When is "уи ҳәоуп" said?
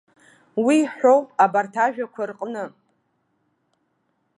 0.65-1.27